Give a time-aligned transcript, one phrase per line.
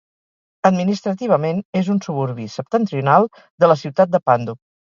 [0.69, 4.61] Administrativament, és un suburbi septentrional de la ciutat de Pando.